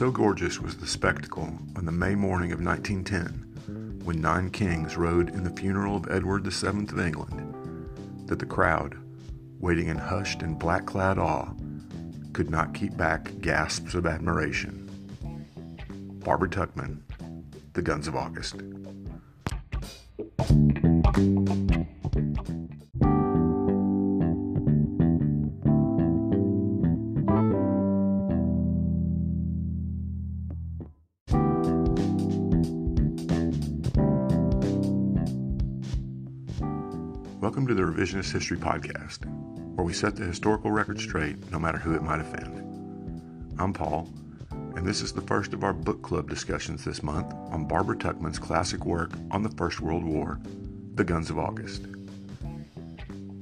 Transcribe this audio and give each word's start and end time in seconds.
So 0.00 0.10
gorgeous 0.10 0.58
was 0.58 0.78
the 0.78 0.86
spectacle 0.86 1.52
on 1.76 1.84
the 1.84 1.92
May 1.92 2.14
morning 2.14 2.52
of 2.52 2.64
1910 2.64 4.00
when 4.02 4.18
nine 4.18 4.48
kings 4.48 4.96
rode 4.96 5.28
in 5.28 5.44
the 5.44 5.50
funeral 5.50 5.94
of 5.94 6.10
Edward 6.10 6.46
VII 6.46 6.68
of 6.68 6.98
England 6.98 8.26
that 8.26 8.38
the 8.38 8.46
crowd, 8.46 8.96
waiting 9.58 9.88
in 9.88 9.98
hushed 9.98 10.40
and 10.40 10.58
black 10.58 10.86
clad 10.86 11.18
awe, 11.18 11.52
could 12.32 12.48
not 12.48 12.72
keep 12.72 12.96
back 12.96 13.30
gasps 13.42 13.94
of 13.94 14.06
admiration. 14.06 14.88
Barbara 16.24 16.48
Tuchman, 16.48 17.02
The 17.74 17.82
Guns 17.82 18.08
of 18.08 18.16
August. 18.16 18.54
Welcome 37.40 37.66
to 37.68 37.74
the 37.74 37.80
Revisionist 37.80 38.32
History 38.32 38.58
Podcast, 38.58 39.24
where 39.74 39.86
we 39.86 39.94
set 39.94 40.14
the 40.14 40.26
historical 40.26 40.70
record 40.70 41.00
straight 41.00 41.50
no 41.50 41.58
matter 41.58 41.78
who 41.78 41.94
it 41.94 42.02
might 42.02 42.20
offend. 42.20 43.58
I'm 43.58 43.72
Paul, 43.72 44.12
and 44.76 44.86
this 44.86 45.00
is 45.00 45.14
the 45.14 45.22
first 45.22 45.54
of 45.54 45.64
our 45.64 45.72
book 45.72 46.02
club 46.02 46.28
discussions 46.28 46.84
this 46.84 47.02
month 47.02 47.32
on 47.50 47.66
Barbara 47.66 47.96
Tuchman's 47.96 48.38
classic 48.38 48.84
work 48.84 49.12
on 49.30 49.42
the 49.42 49.48
First 49.48 49.80
World 49.80 50.04
War, 50.04 50.38
The 50.96 51.02
Guns 51.02 51.30
of 51.30 51.38
August. 51.38 51.86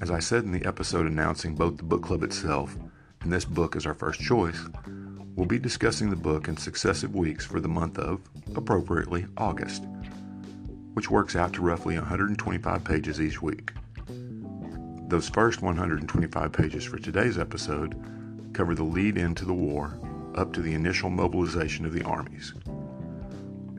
As 0.00 0.12
I 0.12 0.20
said 0.20 0.44
in 0.44 0.52
the 0.52 0.64
episode 0.64 1.06
announcing 1.06 1.56
both 1.56 1.76
the 1.76 1.82
book 1.82 2.04
club 2.04 2.22
itself 2.22 2.76
and 3.22 3.32
this 3.32 3.44
book 3.44 3.74
as 3.74 3.86
our 3.86 3.94
first 3.94 4.20
choice, 4.20 4.68
we'll 5.34 5.46
be 5.46 5.58
discussing 5.58 6.10
the 6.10 6.16
book 6.16 6.46
in 6.46 6.56
successive 6.56 7.16
weeks 7.16 7.44
for 7.44 7.58
the 7.58 7.66
month 7.66 7.98
of, 7.98 8.20
appropriately, 8.54 9.26
August, 9.36 9.82
which 11.00 11.10
works 11.10 11.34
out 11.34 11.54
to 11.54 11.62
roughly 11.62 11.94
125 11.94 12.84
pages 12.84 13.22
each 13.22 13.40
week. 13.40 13.72
Those 15.08 15.30
first 15.30 15.62
125 15.62 16.52
pages 16.52 16.84
for 16.84 16.98
today's 16.98 17.38
episode 17.38 17.96
cover 18.52 18.74
the 18.74 18.82
lead 18.82 19.16
into 19.16 19.46
the 19.46 19.54
war 19.54 19.98
up 20.34 20.52
to 20.52 20.60
the 20.60 20.74
initial 20.74 21.08
mobilization 21.08 21.86
of 21.86 21.94
the 21.94 22.04
armies. 22.04 22.52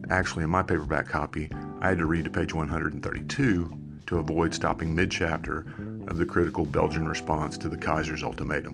Actually, 0.10 0.46
in 0.46 0.50
my 0.50 0.64
paperback 0.64 1.08
copy, 1.08 1.48
I 1.80 1.90
had 1.90 2.00
to 2.00 2.08
read 2.08 2.26
to 2.26 2.32
page 2.32 2.56
132 2.56 3.80
to 4.08 4.18
avoid 4.18 4.52
stopping 4.52 4.96
mid 4.96 5.12
chapter 5.12 5.68
of 6.08 6.18
the 6.18 6.26
critical 6.26 6.66
Belgian 6.66 7.08
response 7.08 7.56
to 7.60 7.70
the 7.70 7.78
Kaiser's 7.78 8.24
ultimatum. 8.24 8.74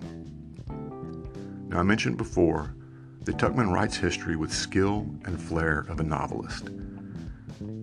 Now, 1.68 1.80
I 1.80 1.82
mentioned 1.82 2.16
before 2.16 2.74
that 3.24 3.36
Tuchman 3.36 3.70
writes 3.70 3.98
history 3.98 4.36
with 4.36 4.54
skill 4.54 5.06
and 5.26 5.38
flair 5.38 5.80
of 5.90 6.00
a 6.00 6.02
novelist. 6.02 6.70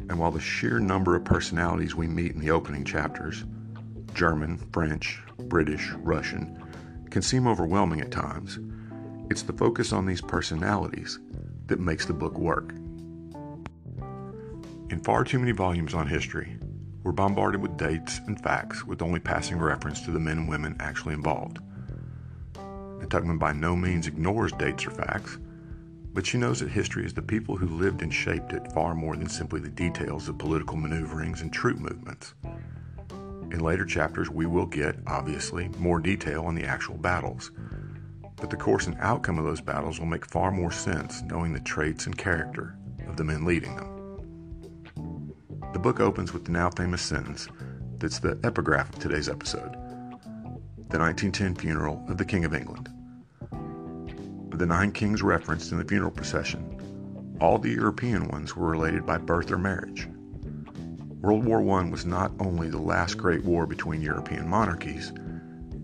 And 0.10 0.20
while 0.20 0.32
the 0.32 0.40
sheer 0.40 0.80
number 0.80 1.16
of 1.16 1.26
personalities 1.26 1.96
we 1.96 2.08
meet 2.08 2.32
in 2.34 2.40
the 2.40 2.52
opening 2.52 2.84
chapters 2.84 3.44
German, 4.14 4.58
French, 4.72 5.20
British, 5.38 5.92
Russian 5.92 6.62
can 7.10 7.22
seem 7.22 7.48
overwhelming 7.48 8.02
at 8.02 8.12
times, 8.12 8.60
it's 9.30 9.42
the 9.42 9.54
focus 9.54 9.92
on 9.92 10.06
these 10.06 10.22
personalities 10.22 11.20
that 11.68 11.80
makes 11.80 12.06
the 12.06 12.14
book 12.14 12.38
work. 12.38 12.72
In 14.90 15.02
far 15.04 15.24
too 15.24 15.40
many 15.40 15.52
volumes 15.52 15.94
on 15.94 16.08
history, 16.08 16.58
we're 17.04 17.12
bombarded 17.12 17.62
with 17.62 17.78
dates 17.78 18.20
and 18.28 18.42
facts 18.42 18.86
with 18.86 19.02
only 19.02 19.20
passing 19.20 19.58
reference 19.60 20.02
to 20.02 20.12
the 20.12 20.20
men 20.20 20.38
and 20.40 20.50
women 20.50 20.76
actually 20.80 21.14
involved. 21.14 21.60
And 22.56 23.10
Tuchman 23.10 23.38
by 23.38 23.54
no 23.54 23.76
means 23.76 24.08
ignores 24.08 24.52
dates 24.54 24.86
or 24.86 24.92
facts, 24.92 25.38
but 26.16 26.26
she 26.26 26.38
knows 26.38 26.62
that 26.62 26.70
history 26.70 27.06
is 27.06 27.14
the 27.14 27.22
people 27.22 27.58
who 27.58 27.68
lived 27.68 28.02
and 28.02 28.12
shaped 28.12 28.54
it 28.54 28.72
far 28.72 28.96
more 28.96 29.18
than 29.18 29.28
simply 29.28 29.60
the 29.60 29.70
details 29.70 30.30
of 30.30 30.38
political 30.38 30.78
maneuverings 30.78 31.42
and 31.42 31.52
troop 31.52 31.78
movements. 31.78 32.34
In 33.52 33.60
later 33.60 33.86
chapters, 33.86 34.30
we 34.30 34.46
will 34.46 34.66
get, 34.66 34.96
obviously, 35.08 35.68
more 35.78 36.00
detail 36.00 36.46
on 36.46 36.56
the 36.56 36.64
actual 36.64 36.96
battles. 36.96 37.52
But 38.38 38.50
the 38.50 38.56
course 38.56 38.88
and 38.88 38.96
outcome 39.02 39.38
of 39.38 39.44
those 39.44 39.60
battles 39.60 40.00
will 40.00 40.08
make 40.08 40.26
far 40.26 40.52
more 40.52 40.72
sense 40.72 41.22
knowing 41.22 41.52
the 41.52 41.60
traits 41.60 42.06
and 42.06 42.18
character 42.18 42.78
of 43.08 43.18
the 43.18 43.26
men 43.26 43.44
leading 43.44 43.76
them. 43.76 45.34
The 45.74 45.80
book 45.80 46.00
opens 46.00 46.32
with 46.32 46.46
the 46.46 46.52
now 46.52 46.70
famous 46.70 47.02
sentence 47.02 47.50
that's 48.00 48.20
the 48.20 48.40
epigraph 48.44 48.94
of 48.94 49.00
today's 49.00 49.30
episode 49.30 49.74
the 50.90 51.00
1910 51.00 51.56
funeral 51.56 52.06
of 52.08 52.18
the 52.18 52.24
King 52.24 52.46
of 52.46 52.54
England. 52.54 52.95
Of 54.56 54.60
the 54.60 54.66
nine 54.68 54.94
kings 54.94 55.22
referenced 55.22 55.74
in 55.74 55.80
the 55.80 55.84
funeral 55.84 56.12
procession, 56.12 57.38
all 57.42 57.58
the 57.58 57.72
European 57.72 58.30
ones 58.30 58.56
were 58.56 58.70
related 58.70 59.06
by 59.06 59.18
birth 59.18 59.52
or 59.52 59.58
marriage. 59.58 60.08
World 61.20 61.44
War 61.44 61.60
I 61.78 61.90
was 61.90 62.06
not 62.06 62.32
only 62.40 62.70
the 62.70 62.78
last 62.78 63.18
great 63.18 63.44
war 63.44 63.66
between 63.66 64.02
European 64.02 64.48
monarchies, 64.48 65.12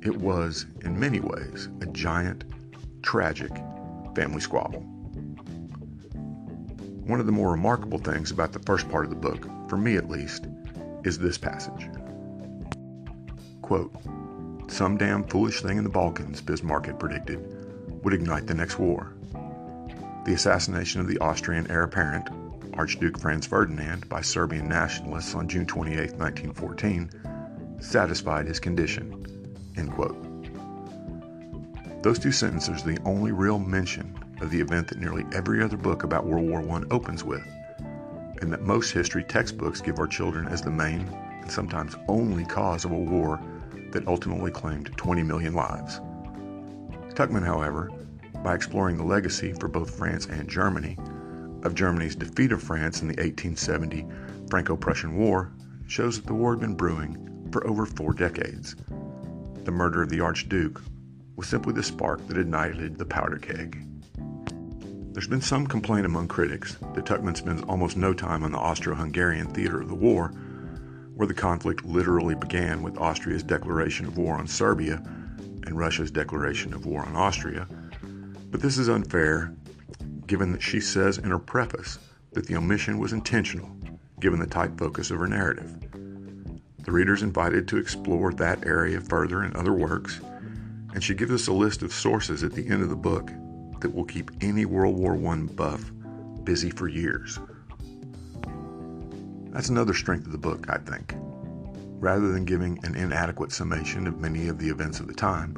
it 0.01 0.15
was, 0.15 0.67
in 0.85 0.97
many 0.97 1.19
ways, 1.19 1.67
a 1.81 1.85
giant, 1.87 2.45
tragic 3.01 3.51
family 4.15 4.39
squabble. 4.39 4.79
One 7.05 7.19
of 7.19 7.25
the 7.25 7.33
more 7.33 7.51
remarkable 7.51 7.99
things 7.99 8.31
about 8.31 8.53
the 8.53 8.59
first 8.59 8.87
part 8.87 9.03
of 9.03 9.09
the 9.09 9.17
book, 9.17 9.49
for 9.67 9.75
me 9.75 9.97
at 9.97 10.09
least, 10.09 10.47
is 11.03 11.19
this 11.19 11.37
passage. 11.37 11.89
Quote, 13.61 13.93
Some 14.67 14.95
damn 14.95 15.25
foolish 15.25 15.59
thing 15.61 15.77
in 15.77 15.83
the 15.83 15.89
Balkans, 15.89 16.39
Bismarck 16.39 16.85
had 16.85 17.01
predicted, 17.01 17.60
would 18.03 18.13
ignite 18.13 18.47
the 18.47 18.53
next 18.53 18.79
war. 18.79 19.13
The 20.25 20.33
assassination 20.33 21.01
of 21.01 21.07
the 21.07 21.19
Austrian 21.19 21.69
heir 21.69 21.83
apparent, 21.83 22.29
Archduke 22.73 23.19
Franz 23.19 23.45
Ferdinand 23.45 24.07
by 24.07 24.21
Serbian 24.21 24.67
nationalists 24.67 25.35
on 25.35 25.47
June 25.47 25.65
28, 25.65 26.13
1914, 26.15 27.09
satisfied 27.79 28.47
his 28.47 28.59
condition. 28.59 29.21
Those 32.01 32.17
two 32.17 32.31
sentences 32.31 32.83
are 32.83 32.93
the 32.93 33.01
only 33.05 33.31
real 33.31 33.59
mention 33.59 34.17
of 34.41 34.49
the 34.49 34.59
event 34.59 34.87
that 34.87 34.99
nearly 34.99 35.23
every 35.33 35.61
other 35.61 35.77
book 35.77 36.03
about 36.03 36.25
World 36.25 36.49
War 36.49 36.59
I 36.59 36.83
opens 36.89 37.23
with, 37.23 37.45
and 38.41 38.51
that 38.51 38.63
most 38.63 38.89
history 38.89 39.23
textbooks 39.23 39.81
give 39.81 39.99
our 39.99 40.07
children 40.07 40.47
as 40.47 40.63
the 40.63 40.71
main 40.71 41.01
and 41.41 41.51
sometimes 41.51 41.95
only 42.07 42.43
cause 42.43 42.85
of 42.85 42.91
a 42.91 42.97
war 42.97 43.39
that 43.91 44.07
ultimately 44.07 44.49
claimed 44.49 44.91
20 44.97 45.21
million 45.21 45.53
lives. 45.53 46.01
Tuchman, 47.21 47.45
however, 47.45 47.91
by 48.43 48.55
exploring 48.55 48.97
the 48.97 49.03
legacy 49.03 49.53
for 49.53 49.67
both 49.67 49.95
France 49.95 50.25
and 50.25 50.49
Germany 50.49 50.97
of 51.61 51.75
Germany's 51.75 52.15
defeat 52.15 52.51
of 52.51 52.63
France 52.63 53.03
in 53.03 53.07
the 53.07 53.13
1870 53.13 54.07
Franco 54.49 54.75
Prussian 54.75 55.15
War 55.15 55.51
shows 55.85 56.15
that 56.15 56.25
the 56.25 56.33
war 56.33 56.53
had 56.53 56.61
been 56.61 56.73
brewing 56.73 57.47
for 57.51 57.67
over 57.67 57.85
four 57.85 58.13
decades. 58.13 58.75
The 59.65 59.71
murder 59.71 60.01
of 60.01 60.09
the 60.09 60.19
Archduke 60.19 60.81
was 61.35 61.45
simply 61.47 61.73
the 61.73 61.83
spark 61.83 62.25
that 62.27 62.39
ignited 62.39 62.97
the 62.97 63.05
powder 63.05 63.37
keg. 63.37 63.85
There's 65.13 65.27
been 65.27 65.41
some 65.41 65.67
complaint 65.67 66.07
among 66.07 66.27
critics 66.27 66.77
that 66.95 67.05
Tuchman 67.05 67.37
spends 67.37 67.61
almost 67.61 67.97
no 67.97 68.15
time 68.15 68.43
on 68.43 68.51
the 68.51 68.57
Austro 68.57 68.95
Hungarian 68.95 69.45
theater 69.45 69.79
of 69.79 69.89
the 69.89 69.93
war, 69.93 70.29
where 71.13 71.27
the 71.27 71.35
conflict 71.35 71.85
literally 71.85 72.33
began 72.33 72.81
with 72.81 72.97
Austria's 72.97 73.43
declaration 73.43 74.07
of 74.07 74.17
war 74.17 74.37
on 74.37 74.47
Serbia 74.47 75.03
and 75.65 75.77
Russia's 75.77 76.11
declaration 76.11 76.73
of 76.73 76.85
war 76.85 77.05
on 77.05 77.15
Austria. 77.15 77.67
But 78.49 78.61
this 78.61 78.77
is 78.77 78.89
unfair 78.89 79.53
given 80.27 80.51
that 80.51 80.61
she 80.61 80.79
says 80.79 81.17
in 81.17 81.29
her 81.29 81.39
preface 81.39 81.99
that 82.31 82.47
the 82.47 82.55
omission 82.55 82.97
was 82.97 83.13
intentional, 83.13 83.69
given 84.19 84.39
the 84.39 84.47
tight 84.47 84.77
focus 84.77 85.11
of 85.11 85.19
her 85.19 85.27
narrative. 85.27 85.69
The 86.83 86.91
reader 86.91 87.13
is 87.13 87.21
invited 87.21 87.67
to 87.67 87.77
explore 87.77 88.33
that 88.33 88.65
area 88.65 89.01
further 89.01 89.43
in 89.43 89.55
other 89.55 89.73
works, 89.73 90.19
and 90.93 91.03
she 91.03 91.13
gives 91.13 91.31
us 91.31 91.47
a 91.47 91.53
list 91.53 91.83
of 91.83 91.93
sources 91.93 92.43
at 92.43 92.53
the 92.53 92.67
end 92.67 92.81
of 92.81 92.89
the 92.89 92.95
book 92.95 93.29
that 93.81 93.93
will 93.93 94.05
keep 94.05 94.31
any 94.41 94.65
World 94.65 94.95
War 94.95 95.15
I 95.15 95.35
buff 95.35 95.91
busy 96.43 96.69
for 96.69 96.87
years. 96.87 97.39
That's 99.51 99.69
another 99.69 99.93
strength 99.93 100.25
of 100.25 100.31
the 100.31 100.37
book, 100.37 100.69
I 100.69 100.77
think. 100.77 101.13
Rather 102.01 102.31
than 102.31 102.45
giving 102.45 102.83
an 102.83 102.95
inadequate 102.95 103.51
summation 103.51 104.07
of 104.07 104.19
many 104.19 104.47
of 104.47 104.57
the 104.57 104.67
events 104.67 104.99
of 104.99 105.07
the 105.07 105.13
time, 105.13 105.55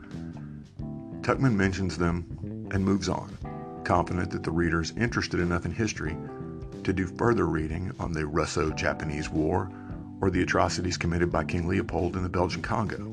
Tuchman 1.22 1.56
mentions 1.56 1.98
them 1.98 2.68
and 2.72 2.84
moves 2.84 3.08
on 3.08 3.36
confident 3.86 4.30
that 4.32 4.44
the 4.44 4.52
reader 4.52 4.82
is 4.82 4.92
interested 4.98 5.40
enough 5.40 5.66
in 5.66 5.72
history 5.72 6.18
to 6.84 6.94
do 6.94 7.06
further 7.06 7.46
reading 7.46 7.92
on 8.00 8.12
the 8.12 8.26
Russo 8.26 8.72
Japanese 8.72 9.30
War 9.30 9.72
or 10.22 10.30
the 10.30 10.42
atrocities 10.42 10.98
committed 10.98 11.32
by 11.32 11.44
King 11.44 11.68
Leopold 11.68 12.16
in 12.16 12.24
the 12.24 12.30
Belgian 12.30 12.62
Congo. 12.62 13.10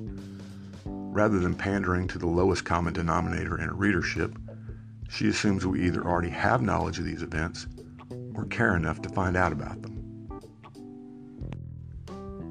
Rather 0.85 1.39
than 1.39 1.55
pandering 1.55 2.07
to 2.09 2.19
the 2.19 2.27
lowest 2.27 2.65
common 2.65 2.93
denominator 2.93 3.59
in 3.59 3.69
her 3.69 3.75
readership, 3.75 4.37
she 5.09 5.29
assumes 5.29 5.67
we 5.67 5.85
either 5.85 6.05
already 6.05 6.31
have 6.31 6.63
knowledge 6.63 6.99
of 6.99 7.05
these 7.05 7.23
events 7.23 7.67
or 8.35 8.45
care 8.47 8.77
enough 8.77 9.03
to 9.03 9.09
find 9.09 9.37
out 9.37 9.53
about 9.53 9.83
them. 9.83 10.00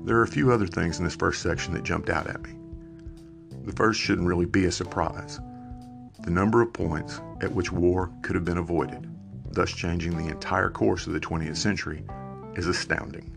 There 0.05 0.17
are 0.17 0.23
a 0.23 0.27
few 0.27 0.51
other 0.51 0.67
things 0.67 0.97
in 0.97 1.05
this 1.05 1.15
first 1.15 1.41
section 1.41 1.73
that 1.73 1.83
jumped 1.83 2.09
out 2.09 2.27
at 2.27 2.41
me. 2.41 2.51
The 3.65 3.73
first 3.73 3.99
shouldn't 3.99 4.27
really 4.27 4.45
be 4.45 4.65
a 4.65 4.71
surprise. 4.71 5.39
The 6.23 6.31
number 6.31 6.61
of 6.61 6.73
points 6.73 7.21
at 7.41 7.51
which 7.51 7.71
war 7.71 8.11
could 8.21 8.35
have 8.35 8.45
been 8.45 8.57
avoided, 8.57 9.09
thus 9.51 9.71
changing 9.71 10.17
the 10.17 10.31
entire 10.31 10.69
course 10.69 11.05
of 11.05 11.13
the 11.13 11.19
20th 11.19 11.57
century, 11.57 12.03
is 12.55 12.67
astounding. 12.67 13.35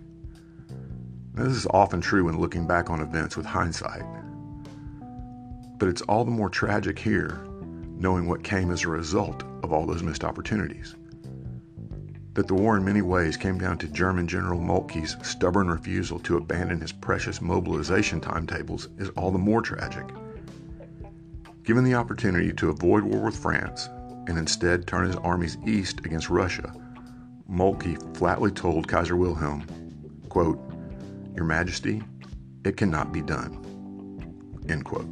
Now, 1.35 1.45
this 1.45 1.57
is 1.57 1.67
often 1.71 2.01
true 2.01 2.25
when 2.25 2.39
looking 2.39 2.67
back 2.67 2.91
on 2.91 3.01
events 3.01 3.37
with 3.37 3.47
hindsight. 3.47 4.05
But 5.79 5.89
it's 5.89 6.03
all 6.03 6.25
the 6.25 6.31
more 6.31 6.51
tragic 6.51 6.99
here, 6.99 7.45
knowing 7.97 8.29
what 8.29 8.45
came 8.45 8.71
as 8.71 8.85
a 8.85 8.89
result 8.89 9.43
of 9.63 9.73
all 9.73 9.87
those 9.87 10.03
missed 10.03 10.25
opportunities. 10.25 10.95
That 12.35 12.49
the 12.49 12.55
war 12.55 12.79
in 12.79 12.85
many 12.85 13.03
ways 13.03 13.37
came 13.37 13.59
down 13.59 13.77
to 13.79 13.89
German 13.89 14.27
General 14.27 14.59
Moltke's 14.59 15.17
stubborn 15.23 15.69
refusal 15.69 16.19
to 16.21 16.39
abandon 16.39 16.81
his 16.81 16.93
precious 16.93 17.43
mobilization 17.43 18.21
timetables 18.21 18.89
is 18.99 19.11
all 19.11 19.31
the 19.31 19.39
more 19.39 19.61
tragic. 19.61 20.07
Given 21.63 21.85
the 21.85 21.95
opportunity 21.95 22.53
to 22.55 22.71
avoid 22.71 23.05
war 23.05 23.21
with 23.21 23.37
France 23.37 23.89
and 24.27 24.39
instead 24.39 24.87
turn 24.87 25.07
his 25.07 25.17
armies 25.17 25.59
east 25.67 26.01
against 26.07 26.31
Russia, 26.31 26.73
Moltke 27.49 27.99
flatly 28.17 28.51
told 28.51 28.89
Kaiser 28.89 29.17
Wilhelm, 29.17 29.67
quote, 30.31 30.59
Your 31.37 31.45
Majesty, 31.45 32.03
it 32.65 32.79
cannot 32.79 33.13
be 33.13 33.21
done. 33.21 33.59
End 34.69 34.85
quote. 34.85 35.09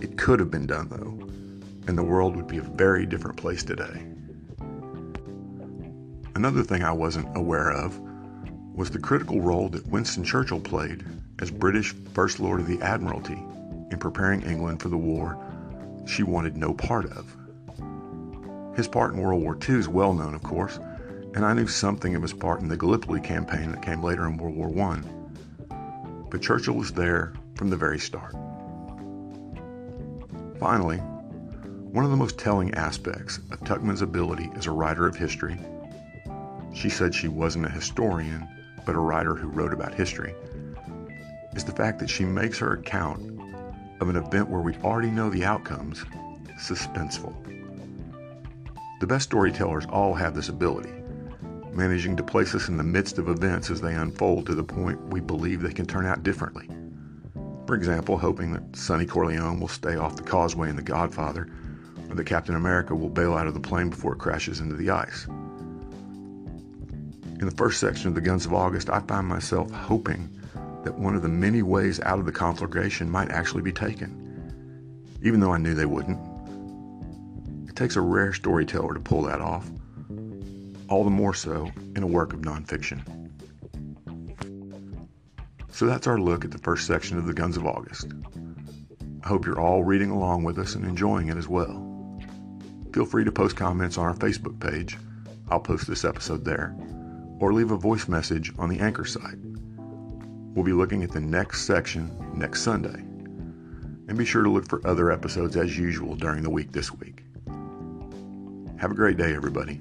It 0.00 0.18
could 0.18 0.40
have 0.40 0.50
been 0.50 0.66
done, 0.66 0.88
though, 0.88 1.28
and 1.86 1.96
the 1.96 2.02
world 2.02 2.34
would 2.34 2.48
be 2.48 2.58
a 2.58 2.62
very 2.62 3.06
different 3.06 3.36
place 3.36 3.62
today. 3.62 4.11
Another 6.34 6.62
thing 6.62 6.82
I 6.82 6.92
wasn't 6.92 7.36
aware 7.36 7.70
of 7.70 8.00
was 8.74 8.90
the 8.90 8.98
critical 8.98 9.40
role 9.40 9.68
that 9.68 9.86
Winston 9.86 10.24
Churchill 10.24 10.60
played 10.60 11.04
as 11.40 11.50
British 11.50 11.94
First 12.14 12.40
Lord 12.40 12.60
of 12.60 12.66
the 12.66 12.80
Admiralty 12.80 13.42
in 13.90 13.98
preparing 13.98 14.42
England 14.42 14.80
for 14.80 14.88
the 14.88 14.96
war 14.96 15.38
she 16.06 16.22
wanted 16.22 16.56
no 16.56 16.72
part 16.72 17.06
of. 17.12 17.36
His 18.74 18.88
part 18.88 19.12
in 19.12 19.20
World 19.20 19.42
War 19.42 19.58
II 19.68 19.76
is 19.76 19.88
well 19.88 20.14
known, 20.14 20.34
of 20.34 20.42
course, 20.42 20.78
and 21.34 21.44
I 21.44 21.52
knew 21.52 21.66
something 21.66 22.14
of 22.14 22.22
his 22.22 22.32
part 22.32 22.60
in 22.62 22.68
the 22.68 22.76
Gallipoli 22.76 23.20
campaign 23.20 23.70
that 23.72 23.82
came 23.82 24.02
later 24.02 24.26
in 24.26 24.38
World 24.38 24.56
War 24.56 24.90
I. 24.90 25.02
But 26.30 26.40
Churchill 26.40 26.74
was 26.74 26.92
there 26.92 27.34
from 27.56 27.68
the 27.68 27.76
very 27.76 27.98
start. 27.98 28.32
Finally, 30.58 30.98
one 30.98 32.04
of 32.04 32.10
the 32.10 32.16
most 32.16 32.38
telling 32.38 32.72
aspects 32.72 33.38
of 33.50 33.60
Tuchman's 33.60 34.00
ability 34.00 34.50
as 34.56 34.66
a 34.66 34.70
writer 34.70 35.06
of 35.06 35.14
history, 35.14 35.58
she 36.72 36.88
said 36.88 37.14
she 37.14 37.28
wasn't 37.28 37.66
a 37.66 37.70
historian, 37.70 38.48
but 38.84 38.94
a 38.94 39.00
writer 39.00 39.34
who 39.34 39.48
wrote 39.48 39.72
about 39.72 39.94
history, 39.94 40.34
is 41.54 41.64
the 41.64 41.72
fact 41.72 41.98
that 41.98 42.10
she 42.10 42.24
makes 42.24 42.58
her 42.58 42.72
account 42.72 43.20
of 44.00 44.08
an 44.08 44.16
event 44.16 44.48
where 44.48 44.60
we 44.60 44.74
already 44.78 45.10
know 45.10 45.30
the 45.30 45.44
outcomes 45.44 46.04
suspenseful. 46.58 47.34
The 49.00 49.06
best 49.06 49.24
storytellers 49.24 49.86
all 49.86 50.14
have 50.14 50.34
this 50.34 50.48
ability, 50.48 50.92
managing 51.72 52.16
to 52.16 52.22
place 52.22 52.54
us 52.54 52.68
in 52.68 52.76
the 52.76 52.84
midst 52.84 53.18
of 53.18 53.28
events 53.28 53.70
as 53.70 53.80
they 53.80 53.94
unfold 53.94 54.46
to 54.46 54.54
the 54.54 54.62
point 54.62 55.00
we 55.08 55.20
believe 55.20 55.60
they 55.60 55.72
can 55.72 55.86
turn 55.86 56.06
out 56.06 56.22
differently. 56.22 56.68
For 57.66 57.74
example, 57.74 58.18
hoping 58.18 58.52
that 58.52 58.76
Sonny 58.76 59.06
Corleone 59.06 59.60
will 59.60 59.68
stay 59.68 59.96
off 59.96 60.16
the 60.16 60.22
causeway 60.22 60.68
in 60.68 60.76
The 60.76 60.82
Godfather, 60.82 61.48
or 62.08 62.14
that 62.14 62.24
Captain 62.26 62.54
America 62.54 62.94
will 62.94 63.08
bail 63.08 63.34
out 63.34 63.46
of 63.46 63.54
the 63.54 63.60
plane 63.60 63.90
before 63.90 64.14
it 64.14 64.18
crashes 64.18 64.60
into 64.60 64.74
the 64.74 64.90
ice. 64.90 65.26
In 67.42 67.48
the 67.48 67.56
first 67.56 67.80
section 67.80 68.06
of 68.06 68.14
The 68.14 68.20
Guns 68.20 68.46
of 68.46 68.54
August, 68.54 68.88
I 68.88 69.00
find 69.00 69.26
myself 69.26 69.68
hoping 69.72 70.30
that 70.84 70.96
one 70.96 71.16
of 71.16 71.22
the 71.22 71.28
many 71.28 71.60
ways 71.60 71.98
out 72.02 72.20
of 72.20 72.24
the 72.24 72.30
conflagration 72.30 73.10
might 73.10 73.32
actually 73.32 73.62
be 73.62 73.72
taken, 73.72 75.18
even 75.24 75.40
though 75.40 75.52
I 75.52 75.58
knew 75.58 75.74
they 75.74 75.84
wouldn't. 75.84 76.20
It 77.68 77.74
takes 77.74 77.96
a 77.96 78.00
rare 78.00 78.32
storyteller 78.32 78.94
to 78.94 79.00
pull 79.00 79.22
that 79.22 79.40
off, 79.40 79.68
all 80.88 81.02
the 81.02 81.10
more 81.10 81.34
so 81.34 81.68
in 81.96 82.04
a 82.04 82.06
work 82.06 82.32
of 82.32 82.42
nonfiction. 82.42 83.00
So 85.72 85.86
that's 85.86 86.06
our 86.06 86.20
look 86.20 86.44
at 86.44 86.52
the 86.52 86.58
first 86.58 86.86
section 86.86 87.18
of 87.18 87.26
The 87.26 87.34
Guns 87.34 87.56
of 87.56 87.66
August. 87.66 88.06
I 89.24 89.26
hope 89.26 89.46
you're 89.46 89.60
all 89.60 89.82
reading 89.82 90.10
along 90.10 90.44
with 90.44 90.60
us 90.60 90.76
and 90.76 90.84
enjoying 90.84 91.26
it 91.26 91.36
as 91.36 91.48
well. 91.48 92.20
Feel 92.92 93.04
free 93.04 93.24
to 93.24 93.32
post 93.32 93.56
comments 93.56 93.98
on 93.98 94.06
our 94.06 94.14
Facebook 94.14 94.60
page. 94.60 94.96
I'll 95.48 95.58
post 95.58 95.88
this 95.88 96.04
episode 96.04 96.44
there. 96.44 96.76
Or 97.42 97.52
leave 97.52 97.72
a 97.72 97.76
voice 97.76 98.06
message 98.06 98.52
on 98.56 98.68
the 98.68 98.78
Anchor 98.78 99.04
site. 99.04 99.36
We'll 100.54 100.64
be 100.64 100.72
looking 100.72 101.02
at 101.02 101.10
the 101.10 101.20
next 101.20 101.62
section 101.62 102.16
next 102.36 102.62
Sunday. 102.62 103.00
And 104.06 104.16
be 104.16 104.24
sure 104.24 104.44
to 104.44 104.48
look 104.48 104.68
for 104.68 104.80
other 104.86 105.10
episodes 105.10 105.56
as 105.56 105.76
usual 105.76 106.14
during 106.14 106.44
the 106.44 106.50
week 106.50 106.70
this 106.70 106.92
week. 106.92 107.24
Have 108.78 108.92
a 108.92 108.94
great 108.94 109.16
day, 109.16 109.34
everybody. 109.34 109.80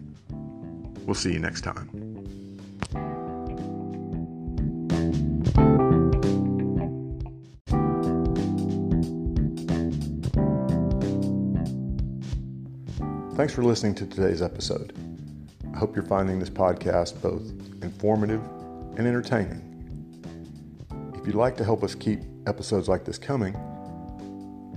We'll 1.06 1.14
see 1.14 1.34
you 1.34 1.38
next 1.38 1.62
time. 1.62 1.90
Thanks 13.36 13.54
for 13.54 13.64
listening 13.64 13.94
to 13.96 14.08
today's 14.08 14.42
episode. 14.42 15.11
Hope 15.82 15.96
you're 15.96 16.06
finding 16.06 16.38
this 16.38 16.48
podcast 16.48 17.20
both 17.24 17.42
informative 17.82 18.40
and 18.98 19.08
entertaining. 19.08 19.64
If 21.16 21.26
you'd 21.26 21.34
like 21.34 21.58
to 21.58 21.64
help 21.64 21.84
us 21.84 21.96
keep 21.96 22.20
episodes 22.46 22.88
like 22.88 23.04
this 23.04 23.18
coming, 23.18 23.56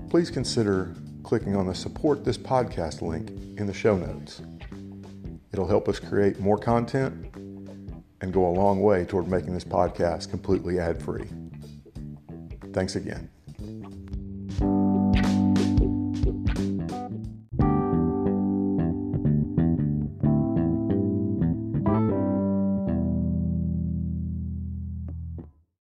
please 0.08 0.30
consider 0.30 0.94
clicking 1.22 1.56
on 1.56 1.66
the 1.66 1.74
Support 1.74 2.24
This 2.24 2.38
Podcast 2.38 3.02
link 3.02 3.28
in 3.58 3.66
the 3.66 3.74
show 3.74 3.98
notes. 3.98 4.40
It'll 5.52 5.68
help 5.68 5.90
us 5.90 5.98
create 5.98 6.40
more 6.40 6.56
content 6.56 7.34
and 8.22 8.32
go 8.32 8.46
a 8.46 8.54
long 8.54 8.80
way 8.80 9.04
toward 9.04 9.28
making 9.28 9.52
this 9.52 9.62
podcast 9.62 10.30
completely 10.30 10.78
ad 10.80 11.02
free. 11.02 11.28
Thanks 12.72 12.96
again. 12.96 13.28